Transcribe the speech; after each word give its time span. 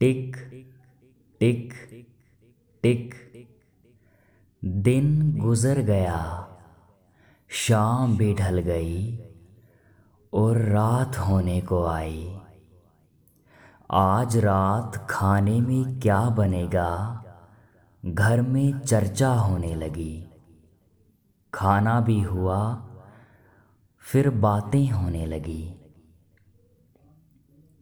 टिक 0.00 0.36
टिक 1.40 1.72
टिक। 2.82 3.14
दिन 4.64 5.36
गुजर 5.40 5.78
गया, 5.78 6.48
शाम 7.48 8.16
भी 8.16 8.34
ढल 8.34 8.58
गई 8.58 9.18
और 10.32 10.58
रात 10.58 11.18
होने 11.18 11.60
को 11.60 11.86
आई। 11.86 12.38
आज 13.90 14.36
रात 14.36 15.06
खाने 15.10 15.60
में 15.60 16.00
क्या 16.00 16.28
बनेगा? 16.28 17.22
घर 18.06 18.42
में 18.42 18.78
चर्चा 18.78 19.32
होने 19.34 19.74
लगी। 19.74 20.26
खाना 21.54 22.00
भी 22.00 22.20
हुआ, 22.20 22.88
फिर 23.98 24.30
बातें 24.30 24.90
होने 24.90 25.26
लगी। 25.26 25.74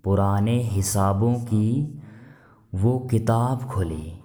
पुराने 0.04 0.62
हिसाबों 0.62 1.34
की 1.34 2.00
वो 2.74 2.98
किताब 2.98 3.70
खुली। 3.70 4.20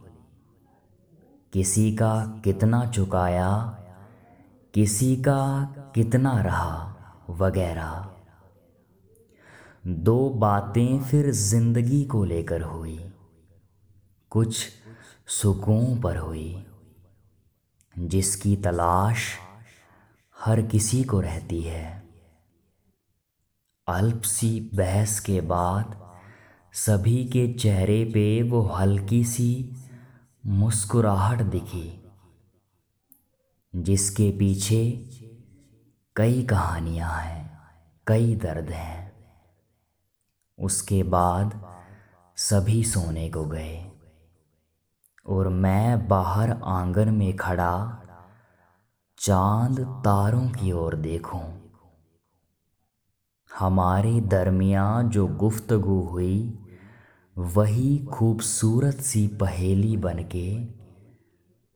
किसी 1.53 1.95
का 1.95 2.41
कितना 2.43 2.85
चुकाया, 2.85 3.57
किसी 4.73 5.15
का 5.15 5.65
कितना 5.95 6.41
रहा 6.41 6.95
वगैरह। 7.29 8.11
दो 9.87 10.29
बातें 10.29 10.99
फिर 10.99 11.31
ज़िंदगी 11.31 12.05
को 12.05 12.23
लेकर 12.23 12.61
हुई। 12.61 13.13
कुछ 14.29 14.67
सुकून 15.27 16.01
पर 16.01 16.17
हुई। 16.17 16.65
जिसकी 17.99 18.55
तलाश 18.55 19.37
हर 20.39 20.61
किसी 20.61 21.03
को 21.03 21.19
रहती 21.19 21.61
है। 21.61 22.09
अल्प 23.87 24.21
सी 24.21 24.71
बहस 24.73 25.19
के 25.19 25.41
बाद 25.41 26.08
सभी 26.79 27.25
के 27.25 27.53
चेहरे 27.53 28.03
पे 28.05 28.41
वो 28.41 28.61
हल्की 28.61 29.23
सी 29.23 29.75
मुस्कुराहट 30.45 31.41
दिखी, 31.41 32.03
जिसके 33.75 34.31
पीछे 34.31 35.09
कई 36.15 36.43
कहानियाँ 36.43 37.11
हैं, 37.11 37.59
कई 38.07 38.35
दर्द 38.35 38.69
हैं। 38.69 39.11
उसके 40.59 41.03
बाद 41.03 41.59
सभी 42.37 42.83
सोने 42.83 43.29
को 43.29 43.45
गए 43.45 43.91
और 45.25 45.49
मैं 45.49 46.07
बाहर 46.07 46.51
आँगन 46.51 47.09
में 47.09 47.35
खड़ा 47.37 48.01
चाँद 49.17 49.79
तारों 49.79 50.49
की 50.49 50.71
ओर 50.71 50.95
देखूँ। 50.95 51.43
हमारे 53.59 54.19
दरमियान 54.21 55.09
जो 55.09 55.27
गुफ्तगु 55.27 55.99
हुई 56.01 56.65
वही 57.39 57.97
खूबसूरत 58.05 58.95
सी 58.95 59.27
पहेली 59.27 59.97
बनके 59.97 60.67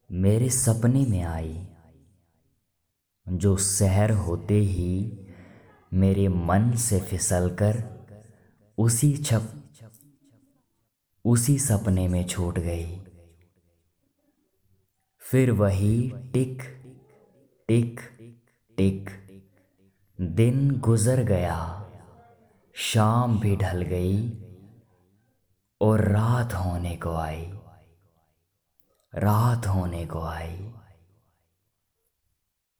मेरे 0.09 0.49
सपने 0.49 1.05
में 1.05 1.23
आई, 1.23 1.67
जो 3.27 3.55
सहर 3.57 4.11
होते 4.11 4.59
ही 4.59 5.19
मेरे 5.93 6.27
मन 6.27 6.71
से 6.75 6.99
फिसलकर 6.99 7.81
उसी 8.77 9.17
छप, 9.17 9.47
उसी 11.25 11.59
सपने 11.59 12.07
में 12.07 12.25
छूट 12.27 12.59
गई। 12.59 12.99
फिर 15.17 15.51
वही 15.51 16.13
टिक 16.33 16.63
टिक 17.67 17.99
टिक, 18.77 19.09
दिन 20.21 20.79
गुजर 20.79 21.23
गया, 21.23 21.89
शाम 22.73 23.39
भी 23.39 23.55
ढल 23.55 23.81
गई 23.81 24.43
और 25.83 26.01
रात 26.01 26.53
होने 26.53 26.95
को 26.95 27.15
आई। 27.15 27.53
रात 29.15 29.67
होने 29.67 30.05
को 30.05 30.21
आई। 30.21 30.73